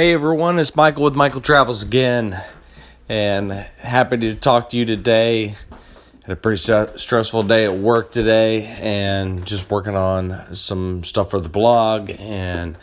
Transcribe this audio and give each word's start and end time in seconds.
Hey 0.00 0.14
everyone, 0.14 0.58
it's 0.58 0.74
Michael 0.74 1.04
with 1.04 1.14
Michael 1.14 1.42
Travels 1.42 1.82
again, 1.82 2.42
and 3.06 3.52
happy 3.52 4.16
to 4.16 4.34
talk 4.34 4.70
to 4.70 4.78
you 4.78 4.86
today. 4.86 5.56
Had 6.22 6.32
a 6.32 6.36
pretty 6.36 6.56
st- 6.56 6.98
stressful 6.98 7.42
day 7.42 7.66
at 7.66 7.74
work 7.74 8.10
today, 8.10 8.64
and 8.80 9.44
just 9.44 9.70
working 9.70 9.96
on 9.96 10.54
some 10.54 11.04
stuff 11.04 11.28
for 11.28 11.38
the 11.38 11.50
blog, 11.50 12.10
and 12.18 12.78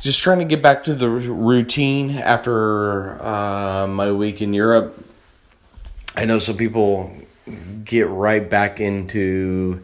just 0.00 0.20
trying 0.20 0.40
to 0.40 0.44
get 0.44 0.60
back 0.60 0.84
to 0.84 0.94
the 0.94 1.08
routine 1.08 2.10
after 2.10 3.18
uh, 3.24 3.86
my 3.86 4.12
week 4.12 4.42
in 4.42 4.52
Europe. 4.52 5.02
I 6.14 6.26
know 6.26 6.40
some 6.40 6.58
people 6.58 7.10
get 7.84 8.06
right 8.06 8.50
back 8.50 8.80
into 8.80 9.82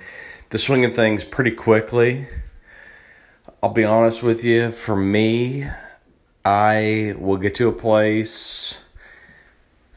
the 0.51 0.59
swing 0.59 0.85
of 0.85 0.95
things 0.95 1.25
pretty 1.25 1.53
quickly. 1.53 2.29
I'll 3.65 3.71
be 3.71 3.85
honest 3.87 4.23
with 4.23 4.45
you, 4.45 4.71
for 4.71 4.95
me, 4.95 5.67
I 6.45 7.15
will 7.17 7.39
get 7.39 7.55
to 7.55 7.69
a 7.69 7.73
place 7.73 8.77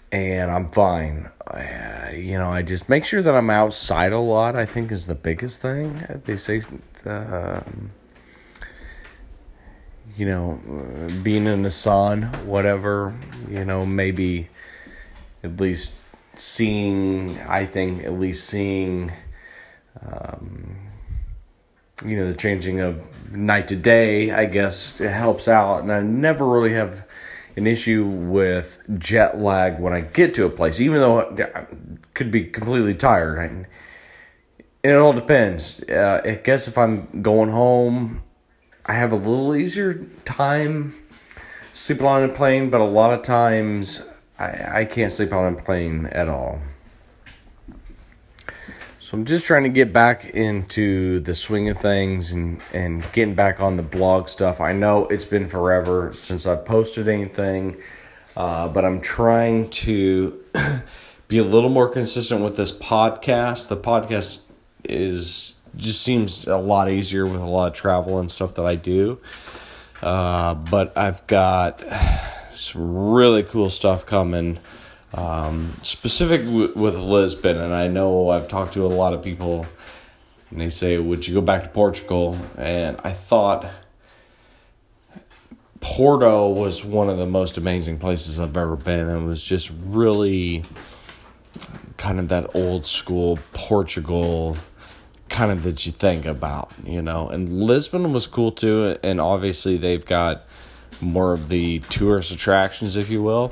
and 0.10 0.50
I'm 0.50 0.70
fine. 0.70 1.30
Uh, 1.46 2.12
you 2.16 2.38
know, 2.38 2.50
I 2.50 2.62
just 2.62 2.88
make 2.88 3.04
sure 3.04 3.22
that 3.22 3.36
I'm 3.36 3.50
outside 3.50 4.14
a 4.14 4.20
lot, 4.20 4.56
I 4.56 4.64
think 4.64 4.90
is 4.90 5.06
the 5.06 5.16
biggest 5.16 5.62
thing. 5.62 6.02
They 6.24 6.38
say, 6.38 6.62
um, 7.06 7.92
you 10.16 10.26
know, 10.26 10.62
being 11.22 11.46
in 11.46 11.64
the 11.64 11.70
sun, 11.70 12.22
whatever, 12.46 13.20
you 13.50 13.66
know, 13.66 13.86
maybe 13.86 14.48
at 15.44 15.60
least 15.60 15.92
seeing, 16.38 17.38
I 17.42 17.66
think, 17.66 18.06
at 18.06 18.14
least 18.14 18.46
seeing, 18.46 19.12
um, 20.10 20.87
you 22.06 22.18
know, 22.18 22.28
the 22.28 22.38
changing 22.38 22.80
of 22.80 23.04
night 23.32 23.68
to 23.70 23.76
day, 23.76 24.32
I 24.32 24.46
guess, 24.46 25.00
it 25.02 25.10
helps 25.10 25.48
out. 25.48 25.82
And 25.82 25.92
I 25.92 26.02
never 26.02 26.48
really 26.48 26.74
have 26.74 27.08
an 27.56 27.66
issue 27.66 28.06
with 28.06 28.82
jet 29.00 29.40
lag 29.40 29.80
when 29.80 29.94
I 29.94 30.02
get 30.02 30.34
to 30.36 30.46
a 30.46 30.50
place, 30.50 30.80
even 30.80 30.98
though 30.98 31.22
I 31.22 31.66
could 32.14 32.30
be 32.30 32.46
completely 32.46 32.94
tired. 32.94 33.40
And 33.40 33.66
it 34.84 34.94
all 34.94 35.14
depends. 35.14 35.82
Uh, 35.84 36.22
I 36.24 36.36
guess 36.36 36.68
if 36.68 36.78
I'm 36.78 37.22
going 37.22 37.50
home, 37.50 38.24
I 38.86 38.94
have 38.94 39.12
a 39.12 39.16
little 39.16 39.56
easier 39.56 40.06
time 40.24 40.94
sleeping 41.74 42.06
on 42.06 42.24
a 42.24 42.30
plane, 42.30 42.70
but 42.70 42.80
a 42.80 42.86
lot 42.86 43.12
of 43.12 43.22
times 43.24 44.04
I, 44.40 44.82
I 44.82 44.86
can't 44.86 45.12
sleep 45.12 45.34
on 45.34 45.54
a 45.54 45.58
plane 45.58 46.06
at 46.08 46.30
all. 46.30 46.60
So 49.08 49.16
I'm 49.16 49.24
just 49.24 49.48
trying 49.48 49.64
to 49.64 49.70
get 49.70 49.94
back 49.94 50.26
into 50.26 51.22
the 51.22 51.34
swing 51.34 51.70
of 51.70 51.78
things 51.78 52.34
and, 52.34 52.60
and 52.74 53.10
getting 53.14 53.36
back 53.36 53.62
on 53.62 53.78
the 53.78 53.82
blog 53.82 54.28
stuff. 54.28 54.60
I 54.60 54.74
know 54.74 55.08
it's 55.08 55.24
been 55.24 55.48
forever 55.48 56.12
since 56.12 56.46
I've 56.46 56.66
posted 56.66 57.08
anything, 57.08 57.78
uh, 58.36 58.68
but 58.68 58.84
I'm 58.84 59.00
trying 59.00 59.70
to 59.70 60.44
be 61.30 61.38
a 61.38 61.44
little 61.46 61.70
more 61.70 61.88
consistent 61.88 62.42
with 62.42 62.58
this 62.58 62.74
podcast. 62.74 63.70
The 63.70 63.78
podcast 63.78 64.42
is 64.84 65.56
just 65.78 66.02
seems 66.02 66.46
a 66.46 66.58
lot 66.58 66.90
easier 66.90 67.26
with 67.26 67.40
a 67.40 67.46
lot 67.46 67.68
of 67.68 67.74
travel 67.76 68.20
and 68.20 68.30
stuff 68.30 68.56
that 68.56 68.66
I 68.66 68.76
do. 68.76 69.22
Uh, 70.02 70.54
but 70.54 70.98
I've 70.98 71.26
got 71.28 71.82
some 72.54 72.94
really 73.14 73.44
cool 73.44 73.70
stuff 73.70 74.06
coming 74.06 74.60
um, 75.18 75.74
specific 75.82 76.46
w- 76.46 76.72
with 76.76 76.96
Lisbon, 76.96 77.58
and 77.58 77.74
I 77.74 77.88
know 77.88 78.30
I've 78.30 78.48
talked 78.48 78.74
to 78.74 78.86
a 78.86 78.88
lot 78.88 79.14
of 79.14 79.24
people, 79.24 79.66
and 80.52 80.62
they 80.62 80.70
say, 80.70 80.98
"Would 80.98 81.28
you 81.28 81.34
go 81.34 81.42
back 81.42 81.64
to 81.64 81.70
Portugal?" 81.70 82.38
And 82.58 82.98
I 83.04 83.12
thought 83.12 83.66
Porto 85.80 86.50
was 86.50 86.86
one 86.86 87.10
of 87.10 87.18
the 87.18 87.26
most 87.26 87.58
amazing 87.58 87.98
places 87.98 88.40
I've 88.40 88.56
ever 88.56 88.76
been. 88.76 89.10
It 89.10 89.24
was 89.24 89.44
just 89.44 89.72
really 89.86 90.64
kind 91.98 92.20
of 92.20 92.30
that 92.30 92.56
old 92.56 92.86
school 92.86 93.40
Portugal 93.54 94.56
kind 95.30 95.52
of 95.52 95.64
that 95.64 95.86
you 95.86 95.92
think 95.92 96.26
about, 96.26 96.72
you 96.86 97.02
know. 97.02 97.28
And 97.30 97.52
Lisbon 97.52 98.14
was 98.14 98.28
cool 98.28 98.52
too, 98.52 98.98
and 99.04 99.20
obviously 99.20 99.78
they've 99.78 100.06
got 100.06 100.46
more 101.02 101.34
of 101.34 101.50
the 101.50 101.80
tourist 101.80 102.32
attractions, 102.32 102.96
if 102.96 103.10
you 103.10 103.22
will. 103.22 103.52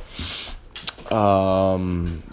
Um, 1.12 2.24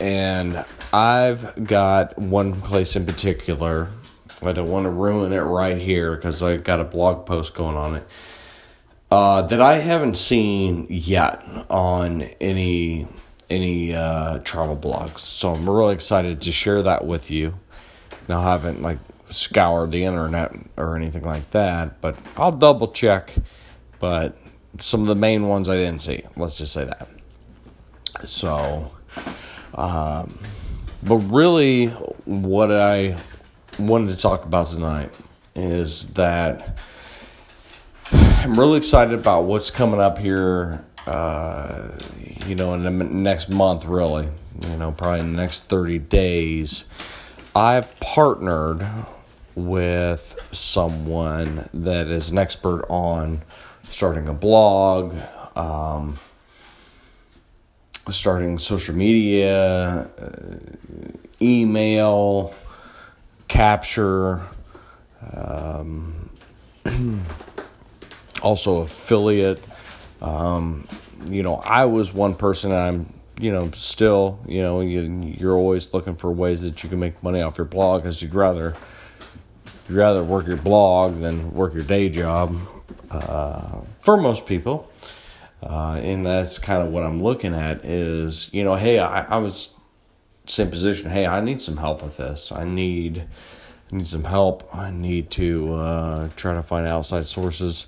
and 0.00 0.64
I've 0.92 1.64
got 1.64 2.18
one 2.18 2.60
place 2.60 2.96
in 2.96 3.06
particular. 3.06 3.90
I 4.42 4.52
don't 4.52 4.68
want 4.68 4.84
to 4.84 4.90
ruin 4.90 5.32
it 5.32 5.40
right 5.40 5.78
here 5.78 6.14
because 6.14 6.42
I 6.42 6.56
got 6.56 6.80
a 6.80 6.84
blog 6.84 7.26
post 7.26 7.54
going 7.54 7.76
on 7.76 7.96
it. 7.96 8.06
Uh, 9.10 9.42
that 9.42 9.60
I 9.60 9.76
haven't 9.76 10.16
seen 10.16 10.86
yet 10.90 11.44
on 11.70 12.22
any 12.40 13.06
any 13.50 13.94
uh, 13.94 14.38
travel 14.40 14.76
blogs. 14.76 15.20
So 15.20 15.52
I'm 15.52 15.68
really 15.68 15.94
excited 15.94 16.42
to 16.42 16.52
share 16.52 16.82
that 16.82 17.06
with 17.06 17.30
you. 17.30 17.54
Now 18.28 18.40
I 18.40 18.50
haven't 18.52 18.82
like 18.82 18.98
scoured 19.30 19.92
the 19.92 20.04
internet 20.04 20.52
or 20.76 20.96
anything 20.96 21.24
like 21.24 21.50
that, 21.50 22.00
but 22.00 22.16
I'll 22.36 22.52
double 22.52 22.88
check. 22.88 23.34
But 24.00 24.36
some 24.80 25.02
of 25.02 25.06
the 25.06 25.14
main 25.14 25.46
ones 25.46 25.68
I 25.68 25.76
didn't 25.76 26.02
see. 26.02 26.24
Let's 26.36 26.58
just 26.58 26.72
say 26.72 26.84
that. 26.84 27.08
So, 28.24 28.90
um, 29.74 30.38
but 31.02 31.16
really, 31.16 31.88
what 32.24 32.70
I 32.72 33.16
wanted 33.78 34.10
to 34.10 34.16
talk 34.16 34.44
about 34.44 34.68
tonight 34.68 35.12
is 35.54 36.06
that 36.14 36.78
I'm 38.12 38.58
really 38.58 38.78
excited 38.78 39.14
about 39.14 39.44
what's 39.44 39.70
coming 39.70 40.00
up 40.00 40.18
here. 40.18 40.84
Uh, 41.06 41.90
you 42.46 42.54
know, 42.54 42.74
in 42.74 42.82
the 42.82 42.90
next 42.90 43.50
month, 43.50 43.84
really, 43.84 44.28
you 44.62 44.76
know, 44.76 44.92
probably 44.92 45.20
in 45.20 45.34
the 45.34 45.42
next 45.42 45.64
30 45.64 45.98
days, 45.98 46.84
I've 47.54 47.98
partnered 48.00 48.86
with 49.54 50.36
someone 50.52 51.68
that 51.74 52.08
is 52.08 52.30
an 52.30 52.38
expert 52.38 52.84
on 52.88 53.42
starting 53.84 54.28
a 54.28 54.34
blog, 54.34 55.14
um, 55.56 56.18
starting 58.10 58.58
social 58.58 58.94
media, 58.94 60.08
uh, 60.18 60.58
email, 61.40 62.54
capture, 63.48 64.42
um, 65.32 66.30
also 68.42 68.80
affiliate. 68.80 69.62
Um, 70.20 70.86
you 71.30 71.42
know, 71.42 71.56
I 71.56 71.86
was 71.86 72.12
one 72.12 72.34
person, 72.34 72.72
I'm, 72.72 73.12
you 73.38 73.52
know, 73.52 73.70
still, 73.72 74.38
you 74.46 74.62
know, 74.62 74.80
you, 74.80 75.34
you're 75.38 75.54
always 75.56 75.92
looking 75.94 76.16
for 76.16 76.30
ways 76.30 76.62
that 76.62 76.82
you 76.82 76.88
can 76.88 76.98
make 76.98 77.22
money 77.22 77.40
off 77.40 77.58
your 77.58 77.64
blog 77.66 78.02
because 78.02 78.22
you'd 78.22 78.34
rather, 78.34 78.74
you'd 79.88 79.96
rather 79.96 80.22
work 80.22 80.46
your 80.46 80.56
blog 80.56 81.20
than 81.20 81.52
work 81.52 81.74
your 81.74 81.82
day 81.82 82.08
job 82.08 82.56
uh, 83.10 83.80
for 84.00 84.16
most 84.16 84.46
people. 84.46 84.90
Uh, 85.62 85.98
and 86.02 86.26
that's 86.26 86.58
kind 86.58 86.82
of 86.82 86.92
what 86.92 87.04
I'm 87.04 87.22
looking 87.22 87.54
at 87.54 87.84
is, 87.84 88.50
you 88.52 88.64
know, 88.64 88.74
hey, 88.74 88.98
I, 88.98 89.22
I 89.24 89.36
was 89.38 89.74
same 90.46 90.70
position. 90.70 91.10
Hey, 91.10 91.26
I 91.26 91.40
need 91.40 91.62
some 91.62 91.76
help 91.76 92.02
with 92.02 92.16
this. 92.18 92.52
I 92.52 92.64
need 92.64 93.24
I 93.92 93.96
need 93.96 94.06
some 94.06 94.24
help. 94.24 94.74
I 94.74 94.90
need 94.90 95.30
to 95.32 95.74
uh, 95.74 96.28
try 96.36 96.54
to 96.54 96.62
find 96.62 96.86
outside 96.86 97.26
sources. 97.26 97.86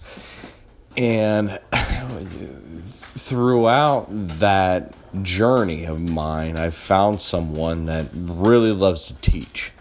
And 0.97 1.59
throughout 2.87 4.07
that 4.39 4.95
journey 5.23 5.85
of 5.85 6.01
mine, 6.01 6.59
I 6.59 6.71
found 6.71 7.21
someone 7.21 7.87
that 7.87 8.07
really 8.13 8.73
loves 8.73 9.07
to 9.07 9.15
teach, 9.15 9.73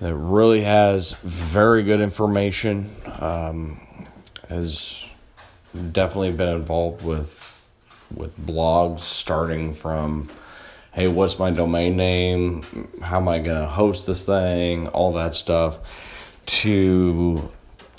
that 0.00 0.14
really 0.14 0.62
has 0.62 1.12
very 1.22 1.82
good 1.82 2.00
information, 2.00 2.94
um, 3.20 3.80
has 4.48 5.04
definitely 5.92 6.32
been 6.32 6.48
involved 6.48 7.04
with 7.04 7.64
with 8.14 8.38
blogs 8.38 9.00
starting 9.00 9.74
from 9.74 10.30
hey 10.92 11.08
what's 11.08 11.38
my 11.38 11.50
domain 11.50 11.96
name? 11.96 12.62
How 13.02 13.16
am 13.16 13.28
i 13.28 13.38
going 13.38 13.60
to 13.60 13.66
host 13.68 14.06
this 14.06 14.24
thing? 14.24 14.88
All 14.88 15.12
that 15.14 15.34
stuff 15.34 15.78
to 16.46 17.50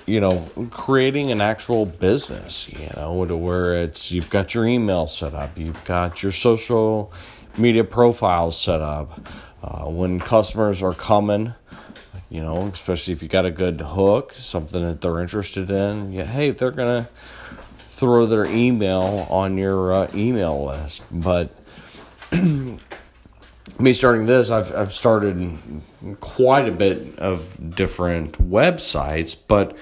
you 0.06 0.20
know 0.20 0.48
creating 0.70 1.32
an 1.32 1.42
actual 1.42 1.86
business 1.86 2.70
you 2.70 2.90
know 2.96 3.26
to 3.26 3.36
where 3.36 3.84
it's 3.84 4.12
you've 4.12 4.30
got 4.30 4.54
your 4.54 4.68
email 4.68 5.08
set 5.08 5.34
up 5.34 5.58
you've 5.58 5.84
got 5.86 6.22
your 6.22 6.32
social 6.32 7.12
media 7.58 7.84
profiles 7.84 8.60
set 8.60 8.82
up. 8.82 9.28
Uh, 9.64 9.86
when 9.90 10.20
customers 10.20 10.84
are 10.84 10.94
coming 10.94 11.54
you 12.30 12.40
know 12.40 12.68
especially 12.68 13.14
if 13.14 13.24
you 13.24 13.28
got 13.28 13.46
a 13.46 13.52
good 13.52 13.82
hook 13.82 14.32
something 14.34 14.84
that 14.84 15.02
they're 15.02 15.20
interested 15.20 15.72
in 15.72 16.14
yeah, 16.14 16.24
hey 16.24 16.52
they're 16.52 16.70
gonna 16.70 17.10
throw 17.96 18.26
their 18.26 18.46
email 18.46 19.26
on 19.30 19.58
your 19.58 19.94
uh, 19.94 20.12
email 20.14 20.66
list. 20.66 21.04
But 21.10 21.56
me 23.80 23.94
starting 23.94 24.26
this, 24.26 24.50
I've 24.50 24.76
I've 24.76 24.94
started 24.94 25.58
quite 26.20 26.68
a 26.68 26.72
bit 26.72 27.18
of 27.20 27.76
different 27.76 28.34
websites, 28.50 29.36
but 29.48 29.78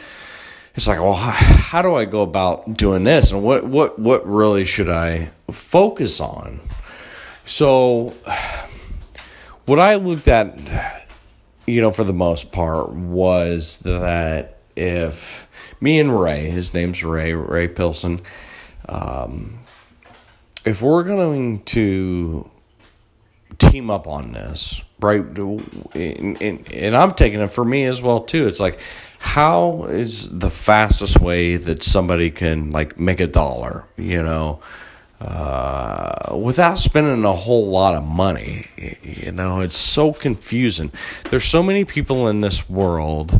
it's 0.75 0.87
like, 0.87 0.99
well, 0.99 1.13
how 1.13 1.81
do 1.81 1.95
I 1.95 2.05
go 2.05 2.21
about 2.21 2.77
doing 2.77 3.03
this, 3.03 3.31
and 3.31 3.41
what 3.43 3.65
what 3.65 3.97
what 3.97 4.27
really 4.27 4.65
should 4.65 4.89
I 4.89 5.31
focus 5.49 6.19
on? 6.19 6.61
So, 7.45 8.13
what 9.65 9.79
I 9.79 9.95
looked 9.95 10.27
at, 10.27 10.57
you 11.65 11.81
know, 11.81 11.91
for 11.91 12.03
the 12.03 12.13
most 12.13 12.51
part, 12.51 12.91
was 12.91 13.79
that 13.79 14.59
if 14.75 15.47
me 15.81 15.99
and 15.99 16.19
Ray, 16.19 16.49
his 16.49 16.73
name's 16.73 17.03
Ray, 17.03 17.33
Ray 17.33 17.67
Pilson, 17.67 18.21
um, 18.87 19.59
if 20.65 20.81
we're 20.81 21.03
going 21.03 21.63
to 21.63 22.49
team 23.57 23.89
up 23.89 24.07
on 24.07 24.31
this, 24.31 24.81
right? 24.99 25.21
And, 25.21 26.41
and, 26.41 26.71
and 26.73 26.95
I'm 26.95 27.11
taking 27.11 27.41
it 27.41 27.51
for 27.51 27.65
me 27.65 27.85
as 27.85 28.01
well 28.01 28.21
too. 28.21 28.47
It's 28.47 28.59
like, 28.59 28.79
how 29.19 29.85
is 29.85 30.37
the 30.37 30.49
fastest 30.49 31.19
way 31.19 31.55
that 31.55 31.83
somebody 31.83 32.31
can 32.31 32.71
like 32.71 32.99
make 32.99 33.19
a 33.19 33.27
dollar? 33.27 33.85
You 33.97 34.23
know, 34.23 34.59
uh, 35.21 36.35
without 36.35 36.77
spending 36.77 37.23
a 37.23 37.31
whole 37.31 37.67
lot 37.67 37.95
of 37.95 38.03
money. 38.03 38.67
You 39.01 39.31
know, 39.31 39.61
it's 39.61 39.77
so 39.77 40.11
confusing. 40.11 40.91
There's 41.29 41.45
so 41.45 41.63
many 41.63 41.85
people 41.85 42.27
in 42.27 42.41
this 42.41 42.69
world 42.69 43.39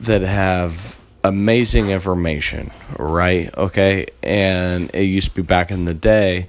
that 0.00 0.22
have 0.22 0.96
amazing 1.24 1.90
information, 1.90 2.70
right? 2.98 3.54
Okay, 3.56 4.06
and 4.22 4.90
it 4.94 5.02
used 5.02 5.30
to 5.30 5.34
be 5.34 5.42
back 5.42 5.70
in 5.70 5.84
the 5.84 5.94
day, 5.94 6.48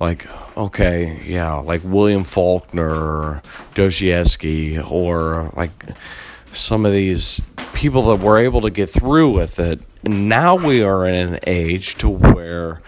like 0.00 0.26
okay, 0.56 1.22
yeah, 1.26 1.54
like 1.54 1.82
William 1.84 2.24
Faulkner, 2.24 3.42
Dostoevsky, 3.74 4.78
or 4.78 5.50
like 5.56 5.72
some 6.52 6.86
of 6.86 6.92
these 6.92 7.40
people 7.72 8.02
that 8.06 8.24
were 8.24 8.38
able 8.38 8.60
to 8.62 8.70
get 8.70 8.88
through 8.88 9.30
with 9.30 9.58
it. 9.58 9.80
Now 10.02 10.54
we 10.54 10.82
are 10.82 11.06
in 11.06 11.14
an 11.14 11.40
age 11.46 11.96
to 11.96 12.08
where 12.08 12.80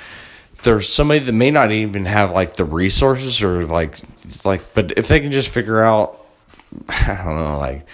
there's 0.62 0.88
somebody 0.88 1.20
that 1.20 1.32
may 1.32 1.50
not 1.50 1.70
even 1.70 2.06
have 2.06 2.32
like 2.32 2.54
the 2.56 2.64
resources 2.64 3.42
or 3.42 3.64
like 3.64 3.98
like 4.44 4.74
but 4.74 4.92
if 4.96 5.08
they 5.08 5.20
can 5.20 5.32
just 5.32 5.48
figure 5.48 5.82
out 5.82 6.18
I 6.88 7.20
don't 7.24 7.36
know 7.36 7.58
like 7.58 7.86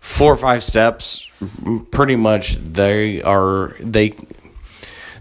four 0.00 0.32
or 0.32 0.36
five 0.36 0.62
steps 0.62 1.28
pretty 1.90 2.16
much 2.16 2.56
they 2.56 3.22
are 3.22 3.76
they 3.80 4.14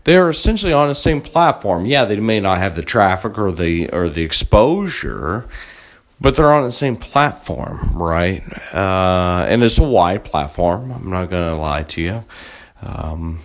they're 0.06 0.30
essentially 0.30 0.74
on 0.74 0.88
the 0.88 0.96
same 0.96 1.22
platform. 1.22 1.86
Yeah, 1.86 2.06
they 2.06 2.20
may 2.20 2.40
not 2.40 2.58
have 2.58 2.76
the 2.76 2.82
traffic 2.82 3.38
or 3.38 3.52
the 3.52 3.90
or 3.92 4.10
the 4.10 4.24
exposure, 4.24 5.48
but 6.20 6.36
they're 6.36 6.52
on 6.52 6.64
the 6.64 6.72
same 6.72 6.96
platform, 6.96 7.92
right? 7.94 8.44
Uh, 8.74 9.46
and 9.48 9.64
it's 9.64 9.78
a 9.78 9.84
wide 9.84 10.24
platform. 10.24 10.92
I'm 10.92 11.10
not 11.10 11.30
to 11.30 11.56
lie 11.56 11.84
to 11.84 12.02
you. 12.02 12.24
Um, 12.82 13.40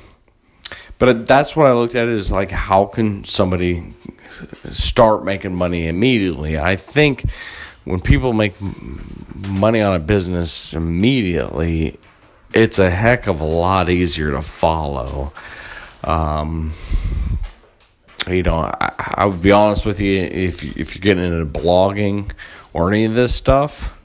but 0.98 1.26
that's 1.26 1.56
what 1.56 1.66
I 1.66 1.72
looked 1.72 1.94
at 1.94 2.08
is 2.08 2.30
like, 2.30 2.50
how 2.50 2.86
can 2.86 3.24
somebody 3.24 3.94
start 4.70 5.24
making 5.24 5.54
money 5.54 5.88
immediately? 5.88 6.58
I 6.58 6.76
think 6.76 7.24
when 7.84 8.00
people 8.00 8.32
make 8.32 8.54
money 9.48 9.80
on 9.80 9.94
a 9.94 9.98
business 9.98 10.72
immediately, 10.72 11.98
it's 12.52 12.78
a 12.78 12.90
heck 12.90 13.26
of 13.26 13.40
a 13.40 13.44
lot 13.44 13.90
easier 13.90 14.30
to 14.32 14.42
follow. 14.42 15.32
Um, 16.02 16.72
you 18.28 18.42
know, 18.42 18.56
I, 18.58 19.12
I 19.16 19.24
would 19.26 19.42
be 19.42 19.52
honest 19.52 19.84
with 19.84 20.00
you 20.00 20.22
if 20.22 20.64
if 20.76 20.94
you're 20.94 21.02
getting 21.02 21.24
into 21.24 21.46
blogging 21.46 22.30
or 22.72 22.90
any 22.90 23.04
of 23.04 23.14
this 23.14 23.34
stuff. 23.34 23.98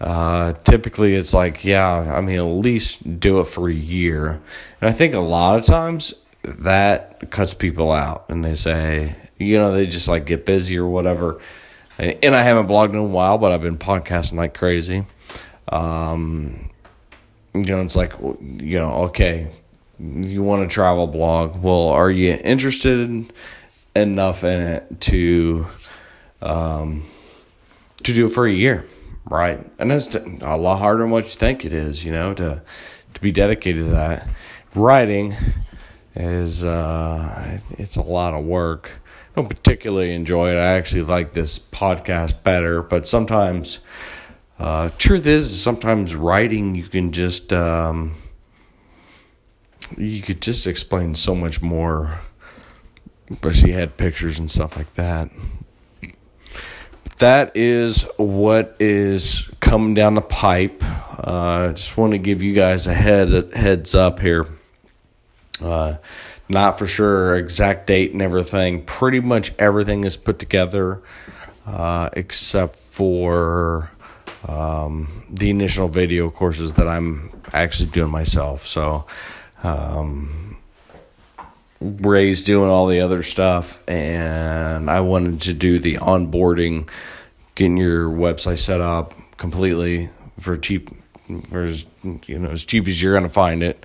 Uh, 0.00 0.54
typically, 0.64 1.14
it's 1.14 1.34
like, 1.34 1.62
yeah, 1.62 2.14
I 2.16 2.22
mean, 2.22 2.38
at 2.38 2.42
least 2.42 3.20
do 3.20 3.38
it 3.40 3.44
for 3.44 3.68
a 3.68 3.72
year. 3.74 4.40
And 4.80 4.88
I 4.88 4.92
think 4.92 5.12
a 5.12 5.20
lot 5.20 5.58
of 5.58 5.66
times 5.66 6.14
that 6.42 7.30
cuts 7.30 7.52
people 7.52 7.92
out 7.92 8.24
and 8.30 8.42
they 8.42 8.54
say, 8.54 9.14
you 9.36 9.58
know, 9.58 9.72
they 9.72 9.86
just 9.86 10.08
like 10.08 10.24
get 10.24 10.46
busy 10.46 10.78
or 10.78 10.86
whatever. 10.86 11.38
And 12.00 12.34
I 12.34 12.42
haven't 12.42 12.66
blogged 12.66 12.90
in 12.90 12.96
a 12.96 13.04
while, 13.04 13.36
but 13.36 13.52
I've 13.52 13.60
been 13.60 13.76
podcasting 13.76 14.38
like 14.38 14.54
crazy. 14.54 15.04
Um, 15.68 16.70
you 17.52 17.62
know, 17.62 17.82
it's 17.82 17.94
like, 17.94 18.14
you 18.20 18.78
know, 18.78 18.92
okay, 19.04 19.50
you 19.98 20.42
want 20.42 20.68
to 20.68 20.74
travel 20.74 21.06
blog. 21.06 21.62
Well, 21.62 21.88
are 21.88 22.10
you 22.10 22.38
interested 22.42 23.30
enough 23.94 24.44
in 24.44 24.60
it 24.60 25.00
to 25.00 25.66
um, 26.40 27.04
to 28.02 28.14
do 28.14 28.26
it 28.26 28.30
for 28.30 28.46
a 28.46 28.52
year, 28.52 28.86
right? 29.26 29.60
And 29.78 29.92
it's 29.92 30.14
a 30.14 30.56
lot 30.56 30.78
harder 30.78 31.02
than 31.02 31.10
what 31.10 31.24
you 31.24 31.30
think 31.30 31.66
it 31.66 31.74
is, 31.74 32.02
you 32.02 32.12
know, 32.12 32.32
to 32.32 32.62
to 33.12 33.20
be 33.20 33.30
dedicated 33.30 33.84
to 33.84 33.90
that. 33.90 34.26
Writing 34.74 35.34
is 36.14 36.64
uh, 36.64 37.60
it's 37.72 37.96
a 37.96 38.02
lot 38.02 38.32
of 38.32 38.44
work. 38.46 38.90
Don't 39.34 39.48
particularly 39.48 40.12
enjoy 40.14 40.50
it. 40.50 40.58
I 40.58 40.72
actually 40.74 41.02
like 41.02 41.32
this 41.32 41.58
podcast 41.58 42.42
better, 42.42 42.82
but 42.82 43.06
sometimes, 43.06 43.78
uh, 44.58 44.90
truth 44.98 45.26
is, 45.26 45.62
sometimes 45.62 46.14
writing 46.14 46.74
you 46.74 46.82
can 46.82 47.12
just 47.12 47.52
um, 47.52 48.16
you 49.96 50.20
could 50.22 50.42
just 50.42 50.66
explain 50.66 51.14
so 51.14 51.34
much 51.34 51.62
more. 51.62 52.20
But 53.40 53.54
she 53.54 53.70
had 53.70 53.96
pictures 53.96 54.40
and 54.40 54.50
stuff 54.50 54.76
like 54.76 54.92
that. 54.94 55.30
That 57.18 57.52
is 57.54 58.02
what 58.16 58.74
is 58.80 59.48
coming 59.60 59.94
down 59.94 60.14
the 60.14 60.20
pipe. 60.20 60.82
I 60.82 61.66
uh, 61.68 61.72
just 61.74 61.96
want 61.96 62.12
to 62.12 62.18
give 62.18 62.42
you 62.42 62.54
guys 62.54 62.86
a 62.86 62.94
head 62.94 63.52
heads 63.54 63.94
up 63.94 64.18
here. 64.18 64.48
Uh, 65.60 65.96
not 66.50 66.78
for 66.78 66.86
sure 66.86 67.36
exact 67.36 67.86
date 67.86 68.12
and 68.12 68.20
everything. 68.20 68.84
Pretty 68.84 69.20
much 69.20 69.52
everything 69.58 70.04
is 70.04 70.16
put 70.16 70.38
together 70.38 71.00
uh, 71.66 72.10
except 72.14 72.76
for 72.76 73.90
um, 74.48 75.24
the 75.30 75.50
initial 75.50 75.88
video 75.88 76.28
courses 76.30 76.74
that 76.74 76.88
I'm 76.88 77.30
actually 77.52 77.90
doing 77.90 78.10
myself. 78.10 78.66
So 78.66 79.06
um, 79.62 80.56
Ray's 81.80 82.42
doing 82.42 82.68
all 82.68 82.88
the 82.88 83.00
other 83.00 83.22
stuff, 83.22 83.80
and 83.88 84.90
I 84.90 85.00
wanted 85.00 85.42
to 85.42 85.52
do 85.52 85.78
the 85.78 85.96
onboarding, 85.96 86.88
getting 87.54 87.76
your 87.76 88.08
website 88.08 88.58
set 88.58 88.80
up 88.80 89.14
completely 89.36 90.10
for 90.38 90.56
cheap, 90.56 90.90
for 91.48 91.64
as, 91.64 91.84
you 92.26 92.38
know 92.38 92.50
as 92.50 92.64
cheap 92.64 92.88
as 92.88 93.00
you're 93.00 93.14
gonna 93.14 93.28
find 93.28 93.62
it, 93.62 93.84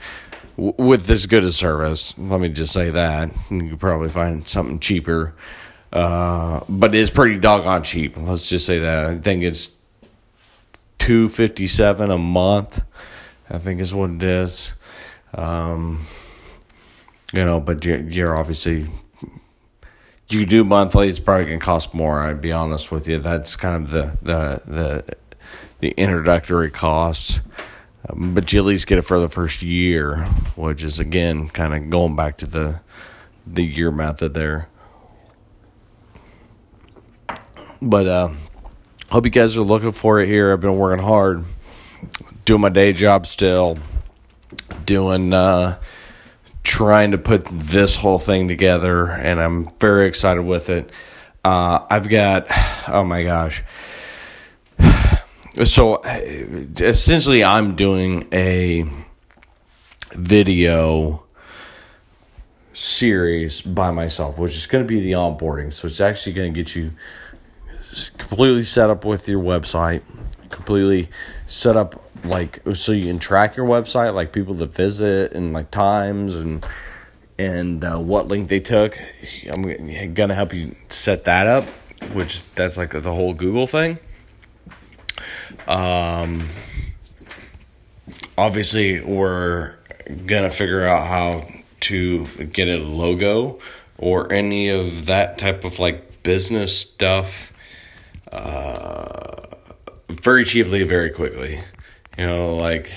with 0.58 1.06
this 1.06 1.26
good 1.26 1.44
a 1.44 1.52
service. 1.52 2.18
Let 2.18 2.40
me 2.40 2.50
just 2.50 2.74
say 2.74 2.90
that 2.92 3.32
you 3.50 3.70
could 3.72 3.80
probably 3.80 4.10
find 4.10 4.48
something 4.48 4.80
cheaper, 4.80 5.34
uh, 5.92 6.62
but 6.70 6.96
it's 6.96 7.12
pretty 7.12 7.38
doggone 7.40 7.84
cheap. 7.84 8.18
Let's 8.18 8.50
just 8.50 8.66
say 8.66 8.80
that. 8.80 9.06
I 9.06 9.18
think 9.20 9.44
it's 9.44 9.74
two 10.98 11.28
fifty 11.28 11.68
seven 11.68 12.12
a 12.12 12.18
month. 12.18 12.82
I 13.50 13.58
think 13.60 13.82
is 13.82 13.94
what 13.94 14.10
it 14.10 14.24
is. 14.24 14.74
Um, 15.34 16.06
you 17.34 17.44
know, 17.44 17.60
but 17.60 17.84
you're, 17.84 18.00
you're 18.00 18.38
obviously 18.38 18.90
you 20.30 20.46
do 20.46 20.64
monthly. 20.64 21.10
It's 21.10 21.20
probably 21.20 21.46
gonna 21.46 21.60
cost 21.60 21.94
more. 21.94 22.22
I'd 22.22 22.42
be 22.42 22.52
honest 22.52 22.92
with 22.92 23.08
you. 23.08 23.20
That's 23.20 23.56
kind 23.56 23.84
of 23.84 23.92
the 23.92 24.18
the 24.22 24.62
the 24.66 25.16
the 25.80 25.90
introductory 25.92 26.72
costs. 26.72 27.42
But 28.14 28.52
you 28.54 28.60
at 28.60 28.66
least 28.66 28.88
get 28.88 29.00
it 29.00 29.04
for 29.04 29.20
the 29.20 29.30
first 29.30 29.62
year, 29.62 30.26
which 30.56 30.84
is 30.84 31.00
again 31.00 31.50
kind 31.50 31.74
of 31.74 31.90
going 31.90 32.16
back 32.16 32.38
to 32.38 32.46
the 32.46 32.80
the 33.48 33.64
year 33.64 33.92
method 33.92 34.34
there. 34.34 34.70
But 37.82 38.08
uh, 38.08 38.30
hope 39.10 39.26
you 39.26 39.32
guys 39.32 39.58
are 39.58 39.62
looking 39.62 39.92
for 39.92 40.20
it 40.20 40.28
here. 40.28 40.54
I've 40.54 40.62
been 40.62 40.78
working 40.78 41.04
hard, 41.04 41.46
doing 42.46 42.62
my 42.62 42.70
day 42.70 42.94
job 42.94 43.28
still 43.28 43.78
doing 44.86 45.34
uh, 45.34 45.80
trying 46.64 47.12
to 47.12 47.18
put 47.18 47.46
this 47.52 47.96
whole 47.96 48.20
thing 48.20 48.48
together, 48.48 49.08
and 49.08 49.40
I'm 49.40 49.70
very 49.80 50.08
excited 50.08 50.42
with 50.42 50.70
it. 50.70 50.90
Uh, 51.44 51.86
I've 51.90 52.10
got, 52.10 52.48
oh 52.88 53.04
my 53.04 53.24
gosh. 53.24 53.64
So 55.64 56.02
essentially, 56.04 57.42
I'm 57.42 57.76
doing 57.78 58.28
a 58.34 58.86
video 60.12 61.24
series 62.74 63.62
by 63.62 63.92
myself, 63.92 64.38
which 64.38 64.54
is 64.54 64.68
going 64.68 64.84
to 64.84 64.88
be 64.88 65.00
the 65.00 65.14
onboarding. 65.14 65.72
So 65.72 65.88
it's 65.88 66.02
actually 66.02 66.34
going 66.34 66.54
to 66.54 66.60
get 66.60 66.76
you 66.76 66.92
completely 68.18 68.64
set 68.64 68.90
up 68.90 69.06
with 69.06 69.30
your 69.30 69.42
website, 69.42 70.02
completely 70.50 71.08
set 71.46 71.78
up 71.78 72.04
like 72.26 72.60
so 72.74 72.92
you 72.92 73.08
can 73.08 73.20
track 73.20 73.56
your 73.56 73.66
website 73.66 74.14
like 74.14 74.34
people 74.34 74.56
that 74.56 74.74
visit 74.74 75.32
and 75.32 75.54
like 75.54 75.72
times 75.72 76.36
and 76.36 76.66
and 77.38 77.84
uh, 77.86 77.98
what 77.98 78.28
link 78.28 78.50
they 78.50 78.60
took 78.60 78.98
i'm 79.52 80.14
gonna 80.14 80.34
help 80.34 80.52
you 80.52 80.76
set 80.90 81.26
that 81.26 81.46
up 81.46 81.66
which 82.14 82.42
that's 82.54 82.78
like 82.78 82.90
the 82.90 83.14
whole 83.14 83.34
google 83.34 83.68
thing 83.68 84.00
um 85.68 86.48
obviously 88.38 89.02
we're 89.02 89.76
gonna 90.26 90.52
figure 90.52 90.86
out 90.86 91.08
how 91.08 91.48
to 91.80 92.26
get 92.26 92.68
a 92.68 92.78
logo 92.78 93.60
or 93.98 94.32
any 94.32 94.70
of 94.70 95.06
that 95.06 95.38
type 95.38 95.64
of 95.64 95.80
like 95.80 96.24
business 96.24 96.78
stuff 96.78 97.52
uh, 98.32 99.48
very 100.10 100.44
cheaply, 100.46 100.84
very 100.84 101.10
quickly. 101.10 101.62
You 102.18 102.26
know, 102.26 102.56
like 102.56 102.90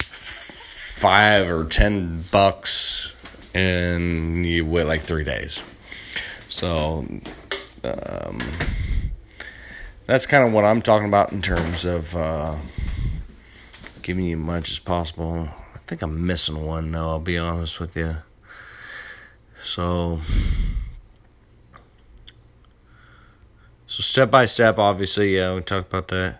five 0.00 1.50
or 1.50 1.64
ten 1.64 2.24
bucks, 2.30 3.12
and 3.54 4.44
you 4.44 4.64
wait 4.66 4.86
like 4.86 5.02
three 5.02 5.24
days. 5.24 5.62
So, 6.48 7.06
um, 7.84 8.38
that's 10.06 10.26
kind 10.26 10.46
of 10.46 10.52
what 10.52 10.64
I'm 10.64 10.82
talking 10.82 11.08
about 11.08 11.32
in 11.32 11.42
terms 11.42 11.84
of 11.84 12.16
uh, 12.16 12.56
giving 14.02 14.26
you 14.26 14.36
as 14.36 14.42
much 14.42 14.70
as 14.70 14.78
possible. 14.78 15.48
I 15.74 15.78
think 15.86 16.02
I'm 16.02 16.26
missing 16.26 16.64
one, 16.64 16.90
though, 16.90 17.10
I'll 17.10 17.20
be 17.20 17.38
honest 17.38 17.80
with 17.80 17.96
you. 17.96 18.16
So, 19.62 20.20
so 23.86 24.02
step 24.02 24.30
by 24.30 24.46
step, 24.46 24.78
obviously, 24.78 25.36
yeah, 25.36 25.54
we 25.54 25.60
talked 25.60 25.88
about 25.88 26.08
that. 26.08 26.38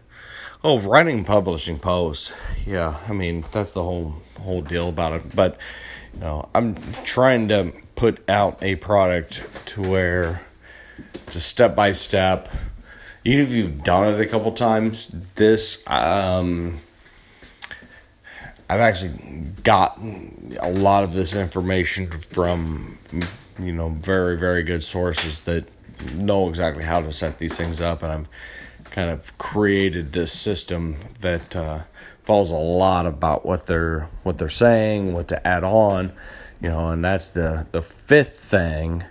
Oh, 0.65 0.79
writing, 0.79 1.25
publishing 1.25 1.79
posts. 1.79 2.35
Yeah, 2.65 2.99
I 3.09 3.13
mean 3.13 3.45
that's 3.51 3.73
the 3.73 3.83
whole 3.83 4.23
whole 4.41 4.63
deal 4.63 4.89
about 4.89 5.13
it. 5.13 5.35
But 5.35 5.59
you 6.15 6.21
know, 6.21 6.49
I'm 6.55 6.77
trying 7.03 7.49
to 7.49 7.73
put 7.97 8.29
out 8.29 8.63
a 8.63 8.77
product 8.77 9.43
to 9.67 9.83
where 9.83 10.43
it's 11.27 11.35
a 11.35 11.41
step 11.41 11.75
by 11.75 11.93
step. 11.93 12.49
Even 13.25 13.45
if 13.45 13.53
you've 13.53 13.85
done 13.85 14.13
it 14.13 14.21
a 14.21 14.27
couple 14.27 14.53
times, 14.53 15.15
this 15.37 15.83
um, 15.87 16.81
I've 18.69 18.81
actually 18.81 19.11
got 19.63 19.99
a 20.61 20.71
lot 20.71 21.05
of 21.05 21.13
this 21.13 21.35
information 21.35 22.11
from 22.31 22.99
you 23.59 23.73
know 23.73 23.91
very 23.91 24.39
very 24.39 24.63
good 24.63 24.83
sources 24.83 25.43
that 25.43 25.65
know 26.15 26.49
exactly 26.49 26.83
how 26.83 27.01
to 27.01 27.13
set 27.13 27.39
these 27.39 27.57
things 27.57 27.81
up, 27.81 28.03
and 28.03 28.13
I'm 28.13 28.27
kind 28.91 29.11
of 29.11 29.37
created 29.39 30.13
this 30.13 30.33
system 30.33 30.97
that 31.21 31.55
uh, 31.55 31.81
follows 32.25 32.51
a 32.51 32.57
lot 32.57 33.07
about 33.07 33.45
what 33.45 33.67
they're 33.67 34.09
what 34.23 34.39
they're 34.39 34.49
saying, 34.49 35.13
what 35.13 35.29
to 35.29 35.47
add 35.47 35.65
on, 35.65 36.13
you 36.61 36.69
know, 36.69 36.89
and 36.89 37.05
that's 37.05 37.31
the 37.31 37.67
the 37.73 37.83
fifth 37.83 38.39
thing 38.39 39.05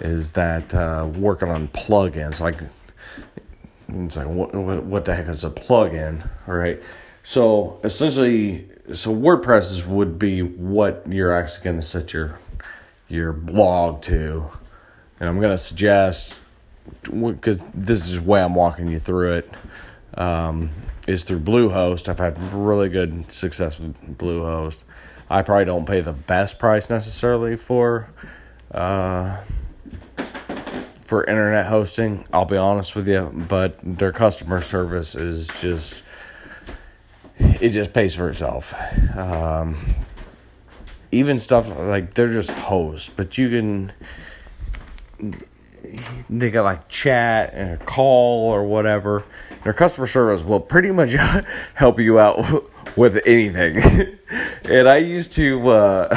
is 0.00 0.32
that 0.32 0.74
uh, 0.74 1.08
working 1.16 1.48
on 1.48 1.68
plugins. 1.68 2.40
Like 2.40 2.60
it's 3.88 4.16
like 4.16 4.26
what, 4.26 4.54
what 4.54 5.04
the 5.04 5.14
heck 5.14 5.28
is 5.28 5.44
a 5.44 5.50
plugin, 5.50 6.28
All 6.46 6.54
right, 6.54 6.82
So 7.22 7.80
essentially, 7.84 8.68
so 8.92 9.14
WordPress 9.14 9.86
would 9.86 10.18
be 10.18 10.42
what 10.42 11.04
you're 11.08 11.32
actually 11.32 11.64
going 11.64 11.76
to 11.76 11.82
set 11.82 12.12
your 12.12 12.38
your 13.08 13.32
blog 13.32 14.02
to, 14.02 14.46
and 15.18 15.28
I'm 15.28 15.40
going 15.40 15.52
to 15.52 15.58
suggest 15.58 16.38
because 17.02 17.66
this 17.74 18.08
is 18.08 18.20
the 18.20 18.28
way 18.28 18.42
I'm 18.42 18.54
walking 18.54 18.88
you 18.88 18.98
through 18.98 19.32
it. 19.32 19.50
Um, 20.14 20.70
is 21.08 21.24
through 21.24 21.40
Bluehost. 21.40 22.08
I've 22.08 22.18
had 22.18 22.40
really 22.52 22.90
good 22.90 23.32
success 23.32 23.80
with 23.80 24.18
Bluehost. 24.18 24.78
I 25.30 25.40
probably 25.42 25.64
don't 25.64 25.86
pay 25.86 26.02
the 26.02 26.12
best 26.12 26.58
price 26.58 26.90
necessarily 26.90 27.56
for 27.56 28.10
uh, 28.70 29.38
for 31.08 31.24
internet 31.24 31.64
hosting. 31.64 32.22
I'll 32.34 32.44
be 32.44 32.58
honest 32.58 32.94
with 32.94 33.08
you, 33.08 33.32
but 33.48 33.78
their 33.82 34.12
customer 34.12 34.60
service 34.60 35.14
is 35.14 35.48
just 35.58 36.02
it 37.38 37.70
just 37.70 37.94
pays 37.94 38.14
for 38.14 38.28
itself. 38.28 38.74
Um, 39.16 39.94
even 41.10 41.38
stuff 41.38 41.74
like 41.78 42.12
they're 42.12 42.30
just 42.30 42.50
hosts, 42.50 43.08
but 43.08 43.38
you 43.38 43.48
can 43.48 43.92
they 46.28 46.50
got 46.50 46.64
like 46.64 46.90
chat 46.90 47.54
and 47.54 47.80
a 47.80 47.84
call 47.86 48.52
or 48.52 48.64
whatever. 48.64 49.24
Their 49.64 49.72
customer 49.72 50.06
service 50.06 50.42
will 50.42 50.60
pretty 50.60 50.90
much 50.90 51.14
help 51.74 51.98
you 51.98 52.18
out 52.18 52.70
with 52.98 53.18
anything. 53.24 54.18
and 54.64 54.86
I 54.86 54.98
used 54.98 55.32
to, 55.36 55.70
uh, 55.70 56.14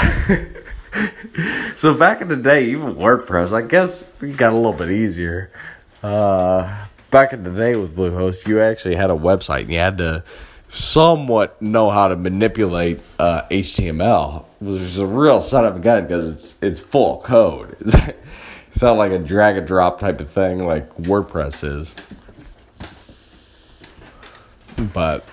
so 1.75 1.93
back 1.93 2.21
in 2.21 2.27
the 2.27 2.35
day, 2.35 2.65
even 2.65 2.95
WordPress, 2.95 3.53
I 3.53 3.61
guess 3.61 4.03
got 4.35 4.53
a 4.53 4.55
little 4.55 4.73
bit 4.73 4.91
easier. 4.91 5.51
Uh, 6.03 6.85
back 7.09 7.33
in 7.33 7.43
the 7.43 7.51
day 7.51 7.75
with 7.75 7.95
Bluehost, 7.95 8.47
you 8.47 8.61
actually 8.61 8.95
had 8.95 9.09
a 9.09 9.15
website 9.15 9.61
and 9.61 9.71
you 9.71 9.79
had 9.79 9.97
to 9.99 10.23
somewhat 10.69 11.61
know 11.61 11.89
how 11.89 12.07
to 12.07 12.15
manipulate 12.15 12.99
uh, 13.19 13.43
HTML, 13.49 14.45
which 14.59 14.81
is 14.81 14.97
a 14.97 15.05
real 15.05 15.41
son 15.41 15.65
of 15.65 15.75
a 15.75 15.79
gun 15.79 16.03
because 16.03 16.33
it's 16.33 16.55
it's 16.61 16.79
full 16.79 17.21
code. 17.21 17.77
It's 18.71 18.81
not 18.81 18.95
like 18.95 19.11
a 19.11 19.19
drag 19.19 19.57
and 19.57 19.67
drop 19.67 19.99
type 19.99 20.21
of 20.21 20.29
thing 20.29 20.65
like 20.65 20.89
WordPress 20.95 21.63
is. 21.65 21.93
But 24.93 25.25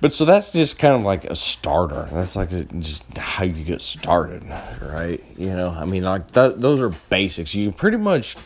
But 0.00 0.12
so 0.12 0.24
that's 0.24 0.50
just 0.52 0.78
kind 0.78 0.94
of 0.94 1.02
like 1.02 1.24
a 1.24 1.34
starter. 1.34 2.06
That's 2.12 2.36
like 2.36 2.52
a, 2.52 2.64
just 2.64 3.02
how 3.16 3.44
you 3.44 3.64
get 3.64 3.80
started, 3.80 4.42
right? 4.82 5.24
You 5.38 5.56
know, 5.56 5.70
I 5.70 5.84
mean, 5.86 6.04
like 6.04 6.30
th- 6.30 6.54
those 6.56 6.82
are 6.82 6.90
basics. 7.08 7.54
You 7.54 7.72
pretty 7.72 7.96
much, 7.96 8.36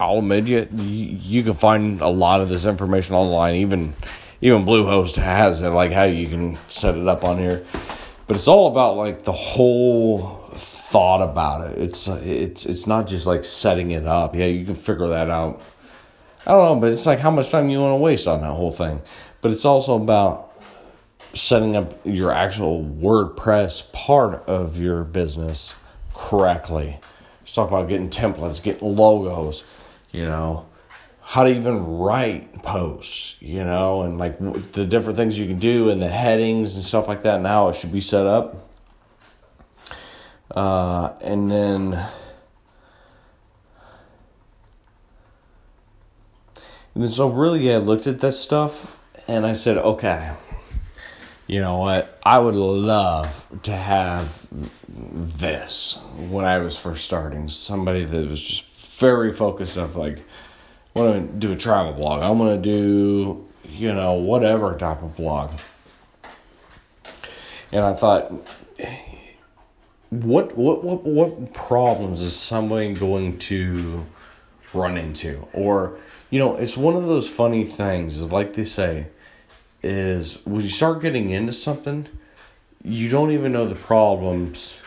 I'll 0.00 0.18
admit 0.18 0.48
you, 0.48 0.68
you 0.74 1.42
can 1.44 1.54
find 1.54 2.00
a 2.00 2.08
lot 2.08 2.40
of 2.40 2.48
this 2.48 2.66
information 2.66 3.14
online. 3.14 3.56
Even 3.56 3.94
even 4.40 4.64
Bluehost 4.64 5.16
has 5.16 5.62
it, 5.62 5.68
like 5.68 5.92
how 5.92 6.04
you 6.04 6.28
can 6.28 6.58
set 6.68 6.96
it 6.96 7.06
up 7.06 7.24
on 7.24 7.38
here 7.38 7.64
but 8.30 8.36
it's 8.36 8.46
all 8.46 8.68
about 8.68 8.96
like 8.96 9.24
the 9.24 9.32
whole 9.32 10.20
thought 10.54 11.20
about 11.20 11.68
it. 11.68 11.78
It's 11.78 12.06
it's 12.06 12.64
it's 12.64 12.86
not 12.86 13.08
just 13.08 13.26
like 13.26 13.42
setting 13.42 13.90
it 13.90 14.06
up. 14.06 14.36
Yeah, 14.36 14.44
you 14.44 14.64
can 14.64 14.76
figure 14.76 15.08
that 15.08 15.28
out. 15.28 15.60
I 16.46 16.52
don't 16.52 16.76
know, 16.76 16.80
but 16.80 16.92
it's 16.92 17.06
like 17.06 17.18
how 17.18 17.32
much 17.32 17.50
time 17.50 17.68
you 17.70 17.80
want 17.80 17.98
to 17.98 18.00
waste 18.00 18.28
on 18.28 18.42
that 18.42 18.52
whole 18.52 18.70
thing. 18.70 19.02
But 19.40 19.52
it's 19.52 19.64
also 19.64 19.96
about 19.96 20.50
setting 21.34 21.76
up 21.76 21.98
your 22.04 22.32
actual 22.32 22.84
WordPress 22.84 23.92
part 23.92 24.46
of 24.46 24.78
your 24.78 25.04
business 25.04 25.74
correctly. 26.14 26.98
Let's 27.40 27.54
talk 27.54 27.68
about 27.68 27.88
getting 27.88 28.10
templates, 28.10 28.62
getting 28.62 28.96
logos, 28.96 29.64
you 30.12 30.24
know, 30.24 30.66
how 31.22 31.44
to 31.44 31.50
even 31.50 31.98
write 31.98 32.62
posts, 32.62 33.36
you 33.40 33.64
know, 33.64 34.02
and 34.02 34.18
like 34.18 34.38
the 34.72 34.84
different 34.84 35.16
things 35.16 35.38
you 35.38 35.46
can 35.46 35.58
do 35.58 35.88
and 35.88 36.02
the 36.02 36.08
headings 36.08 36.74
and 36.74 36.84
stuff 36.84 37.08
like 37.08 37.22
that 37.22 37.36
and 37.36 37.46
how 37.46 37.68
it 37.68 37.76
should 37.76 37.92
be 37.92 38.00
set 38.00 38.26
up. 38.26 38.68
Uh, 40.50 41.12
and 41.20 41.48
then 41.50 41.92
and 46.94 47.04
then 47.04 47.10
so 47.10 47.28
really 47.28 47.72
I 47.72 47.76
looked 47.76 48.08
at 48.08 48.18
this 48.18 48.38
stuff 48.40 48.99
and 49.30 49.46
I 49.46 49.52
said, 49.52 49.78
okay, 49.78 50.32
you 51.46 51.60
know 51.60 51.78
what? 51.78 52.18
I 52.24 52.40
would 52.40 52.56
love 52.56 53.46
to 53.62 53.72
have 53.72 54.48
this 54.88 55.98
when 56.16 56.44
I 56.44 56.58
was 56.58 56.76
first 56.76 57.04
starting. 57.04 57.48
Somebody 57.48 58.04
that 58.04 58.28
was 58.28 58.42
just 58.42 58.98
very 58.98 59.32
focused 59.32 59.78
on 59.78 59.94
like 59.94 60.18
I 60.96 61.00
want 61.00 61.32
to 61.32 61.38
do 61.38 61.52
a 61.52 61.56
travel 61.56 61.92
blog. 61.92 62.24
I'm 62.24 62.38
to 62.38 62.56
do, 62.56 63.46
you 63.64 63.94
know, 63.94 64.14
whatever 64.14 64.76
type 64.76 65.02
of 65.02 65.16
blog. 65.16 65.52
And 67.70 67.84
I 67.84 67.94
thought, 67.94 68.32
what 70.10 70.56
what 70.58 70.82
what 70.82 71.04
what 71.04 71.54
problems 71.54 72.20
is 72.20 72.34
somebody 72.34 72.94
going 72.94 73.38
to 73.38 74.04
run 74.74 74.98
into? 74.98 75.46
Or, 75.52 75.98
you 76.30 76.40
know, 76.40 76.56
it's 76.56 76.76
one 76.76 76.96
of 76.96 77.06
those 77.06 77.28
funny 77.28 77.64
things, 77.64 78.20
like 78.32 78.54
they 78.54 78.64
say, 78.64 79.06
is 79.82 80.44
when 80.44 80.60
you 80.62 80.68
start 80.68 81.02
getting 81.02 81.30
into 81.30 81.52
something, 81.52 82.08
you 82.82 83.08
don't 83.08 83.30
even 83.30 83.52
know 83.52 83.66
the 83.66 83.74
problems 83.74 84.78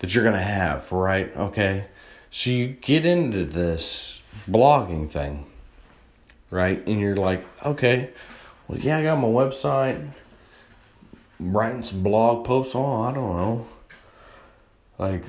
that 0.00 0.14
you're 0.14 0.24
going 0.24 0.36
to 0.36 0.42
have, 0.42 0.90
right? 0.92 1.34
Okay. 1.36 1.86
So 2.30 2.50
you 2.50 2.68
get 2.68 3.04
into 3.04 3.44
this 3.44 4.20
blogging 4.48 5.10
thing, 5.10 5.46
right? 6.50 6.84
And 6.86 7.00
you're 7.00 7.16
like, 7.16 7.44
okay, 7.64 8.10
well, 8.68 8.78
yeah, 8.78 8.98
I 8.98 9.02
got 9.02 9.16
my 9.16 9.28
website, 9.28 10.10
writing 11.38 11.82
some 11.82 12.02
blog 12.02 12.44
posts. 12.44 12.74
Oh, 12.74 13.02
I 13.02 13.12
don't 13.12 13.36
know. 13.36 13.66
Like, 14.98 15.24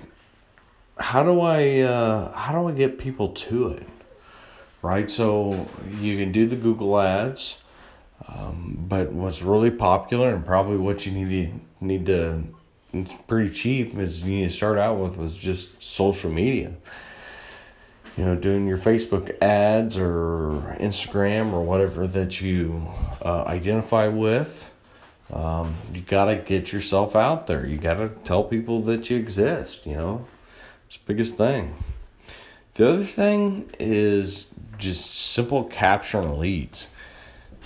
how 0.99 1.23
do 1.23 1.41
I 1.41 1.79
uh, 1.79 2.31
how 2.33 2.53
do 2.53 2.67
I 2.67 2.73
get 2.73 2.99
people 2.99 3.29
to 3.29 3.69
it? 3.69 3.87
Right. 4.81 5.09
So 5.09 5.67
you 5.99 6.17
can 6.17 6.31
do 6.31 6.45
the 6.45 6.55
Google 6.55 6.99
ads, 6.99 7.59
um, 8.27 8.85
but 8.87 9.11
what's 9.11 9.41
really 9.41 9.71
popular 9.71 10.33
and 10.33 10.45
probably 10.45 10.77
what 10.77 11.05
you 11.05 11.11
need 11.11 11.29
to 11.29 11.85
need 11.85 12.05
to 12.05 12.43
it's 12.93 13.13
pretty 13.27 13.49
cheap 13.49 13.95
is 13.97 14.23
you 14.23 14.41
need 14.41 14.49
to 14.49 14.51
start 14.51 14.77
out 14.77 14.97
with 14.97 15.17
was 15.17 15.37
just 15.37 15.81
social 15.81 16.29
media 16.29 16.73
you 18.17 18.25
know, 18.25 18.35
doing 18.35 18.67
your 18.67 18.77
Facebook 18.77 19.41
ads 19.41 19.97
or 19.97 20.75
Instagram 20.79 21.53
or 21.53 21.61
whatever 21.61 22.07
that 22.07 22.41
you 22.41 22.87
uh, 23.23 23.43
identify 23.43 24.07
with. 24.07 24.69
Um, 25.31 25.75
you 25.93 26.01
got 26.01 26.25
to 26.25 26.35
get 26.35 26.73
yourself 26.73 27.15
out 27.15 27.47
there. 27.47 27.65
You 27.65 27.77
got 27.77 27.95
to 27.95 28.09
tell 28.23 28.43
people 28.43 28.81
that 28.83 29.09
you 29.09 29.17
exist, 29.17 29.85
you 29.85 29.95
know? 29.95 30.27
It's 30.87 30.97
the 30.97 31.03
biggest 31.05 31.37
thing. 31.37 31.75
The 32.73 32.89
other 32.89 33.03
thing 33.05 33.69
is 33.79 34.47
just 34.77 35.09
simple 35.09 35.63
capturing 35.65 36.37
leads. 36.37 36.87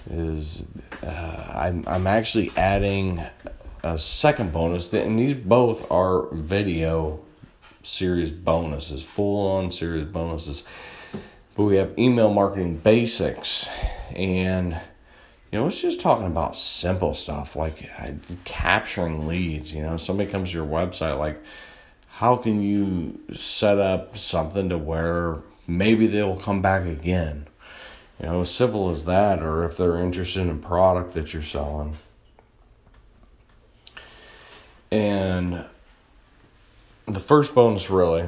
Is 0.09 0.65
uh, 1.03 1.51
I'm 1.55 1.83
I'm 1.87 2.07
actually 2.07 2.51
adding 2.55 3.23
a 3.83 3.97
second 3.97 4.51
bonus, 4.51 4.91
and 4.93 5.17
these 5.17 5.35
both 5.35 5.89
are 5.91 6.27
video 6.33 7.19
series 7.83 8.31
bonuses, 8.31 9.03
full 9.03 9.47
on 9.47 9.71
series 9.71 10.07
bonuses. 10.07 10.63
But 11.55 11.63
we 11.63 11.77
have 11.77 11.97
email 11.97 12.33
marketing 12.33 12.77
basics, 12.77 13.67
and 14.15 14.79
you 15.51 15.59
know, 15.59 15.67
it's 15.67 15.81
just 15.81 16.01
talking 16.01 16.27
about 16.27 16.57
simple 16.57 17.13
stuff 17.13 17.55
like 17.55 17.89
uh, 17.97 18.11
capturing 18.43 19.27
leads. 19.27 19.73
You 19.73 19.83
know, 19.83 19.97
somebody 19.97 20.29
comes 20.29 20.51
to 20.51 20.57
your 20.57 20.67
website, 20.67 21.17
like, 21.17 21.41
how 22.09 22.35
can 22.35 22.61
you 22.61 23.19
set 23.33 23.79
up 23.79 24.17
something 24.17 24.69
to 24.69 24.77
where 24.77 25.37
maybe 25.65 26.07
they 26.07 26.23
will 26.23 26.37
come 26.37 26.61
back 26.61 26.85
again? 26.85 27.47
You 28.19 28.27
know, 28.27 28.41
as 28.41 28.51
simple 28.51 28.91
as 28.91 29.05
that, 29.05 29.41
or 29.41 29.65
if 29.65 29.77
they're 29.77 30.01
interested 30.01 30.41
in 30.41 30.49
a 30.49 30.55
product 30.55 31.13
that 31.15 31.33
you're 31.33 31.41
selling. 31.41 31.97
And 34.89 35.65
the 37.05 37.19
first 37.19 37.53
bonus, 37.53 37.89
really, 37.89 38.27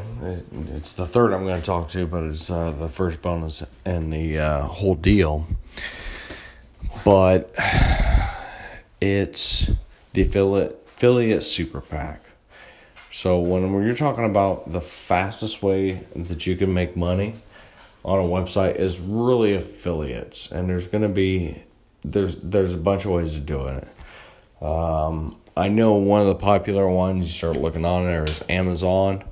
it's 0.75 0.91
the 0.91 1.06
third 1.06 1.32
I'm 1.32 1.44
going 1.44 1.60
to 1.60 1.65
talk 1.65 1.89
to, 1.89 2.06
but 2.06 2.24
it's 2.24 2.51
uh, 2.51 2.72
the 2.72 2.89
first 2.89 3.22
bonus 3.22 3.63
in 3.86 4.10
the 4.10 4.38
uh, 4.38 4.62
whole 4.63 4.96
deal. 4.96 5.48
But 7.06 7.53
it's 9.00 9.72
the 10.13 10.22
affiliate 10.22 10.84
affiliate 10.98 11.44
super 11.44 11.79
pack. 11.79 12.24
So 13.12 13.39
when 13.39 13.72
you're 13.84 13.96
talking 13.96 14.25
about 14.25 14.72
the 14.72 14.82
fastest 14.82 15.62
way 15.62 16.03
that 16.15 16.48
you 16.48 16.56
can 16.56 16.74
make 16.74 16.98
money 16.98 17.36
on 18.08 18.20
a 18.20 18.24
website 18.24 18.78
is 18.78 19.00
really 19.02 19.54
affiliates, 19.54 20.50
and 20.50 20.70
there's 20.70 20.88
to 20.88 21.10
be 21.10 21.62
there's 22.06 22.38
there's 22.38 22.74
a 22.74 22.78
bunch 22.78 23.04
of 23.04 23.12
ways 23.12 23.36
of 23.36 23.46
doing 23.46 23.76
it. 23.76 24.64
Um, 24.64 25.36
I 25.58 25.68
know 25.68 25.96
one 25.96 26.22
of 26.22 26.28
the 26.28 26.36
popular 26.36 26.88
ones 26.88 27.28
you 27.28 27.34
start 27.34 27.58
looking 27.58 27.84
on 27.84 28.06
there 28.06 28.24
is 28.24 28.42
Amazon. 28.48 29.24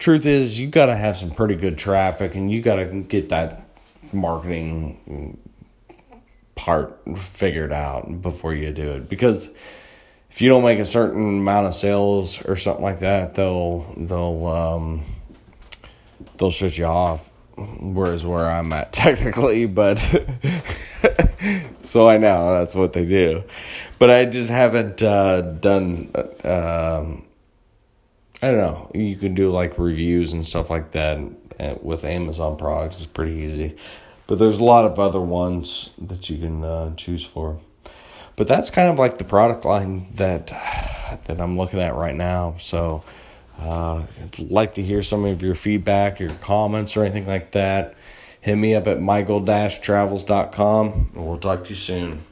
Truth 0.00 0.26
is, 0.26 0.58
you 0.58 0.66
got 0.66 0.86
to 0.86 0.96
have 0.96 1.18
some 1.18 1.30
pretty 1.30 1.54
good 1.54 1.78
traffic, 1.78 2.34
and 2.34 2.50
you 2.50 2.60
got 2.60 2.76
to 2.76 2.86
get 2.86 3.28
that 3.28 3.62
marketing 4.12 5.38
part 6.56 7.00
figured 7.16 7.72
out 7.72 8.20
before 8.20 8.54
you 8.54 8.70
do 8.72 8.90
it 8.92 9.08
because 9.08 9.48
if 10.30 10.42
you 10.42 10.48
don't 10.48 10.64
make 10.64 10.78
a 10.78 10.84
certain 10.84 11.38
amount 11.38 11.66
of 11.66 11.74
sales 11.74 12.44
or 12.44 12.56
something 12.56 12.82
like 12.82 12.98
that, 12.98 13.34
they'll 13.34 13.94
they'll 13.96 14.46
um, 14.46 15.04
they'll 16.38 16.50
shut 16.50 16.76
you 16.76 16.86
off. 16.86 17.29
Whereas 17.80 18.24
where 18.24 18.48
I'm 18.48 18.72
at 18.72 18.92
technically, 18.92 19.66
but 19.66 19.98
so 21.84 22.08
I 22.08 22.16
know 22.16 22.58
that's 22.58 22.74
what 22.74 22.92
they 22.92 23.04
do, 23.04 23.44
but 23.98 24.10
I 24.10 24.24
just 24.24 24.50
haven't 24.50 25.02
uh, 25.02 25.42
done. 25.42 26.10
Uh, 26.14 27.00
um, 27.00 27.24
I 28.42 28.46
don't 28.46 28.58
know. 28.58 28.90
You 28.94 29.16
can 29.16 29.34
do 29.34 29.50
like 29.50 29.78
reviews 29.78 30.32
and 30.32 30.46
stuff 30.46 30.70
like 30.70 30.92
that 30.92 31.18
with 31.82 32.04
Amazon 32.04 32.56
products. 32.56 32.98
It's 32.98 33.06
pretty 33.06 33.36
easy, 33.36 33.76
but 34.26 34.38
there's 34.38 34.58
a 34.58 34.64
lot 34.64 34.86
of 34.86 34.98
other 34.98 35.20
ones 35.20 35.90
that 35.98 36.30
you 36.30 36.38
can 36.38 36.64
uh, 36.64 36.94
choose 36.96 37.24
for. 37.24 37.60
But 38.36 38.48
that's 38.48 38.70
kind 38.70 38.88
of 38.88 38.98
like 38.98 39.18
the 39.18 39.24
product 39.24 39.66
line 39.66 40.06
that 40.14 40.46
that 41.26 41.40
I'm 41.40 41.58
looking 41.58 41.80
at 41.80 41.94
right 41.94 42.14
now. 42.14 42.54
So 42.58 43.04
uh, 43.60 44.02
I'd 44.22 44.50
like 44.50 44.74
to 44.74 44.82
hear 44.82 45.02
some 45.02 45.24
of 45.24 45.42
your 45.42 45.54
feedback, 45.54 46.20
your 46.20 46.30
comments, 46.40 46.96
or 46.96 47.04
anything 47.04 47.26
like 47.26 47.52
that. 47.52 47.94
Hit 48.40 48.56
me 48.56 48.74
up 48.74 48.86
at 48.86 49.00
michael-travels.com, 49.00 51.10
and 51.14 51.26
we'll 51.26 51.38
talk 51.38 51.64
to 51.64 51.70
you 51.70 51.76
soon. 51.76 52.24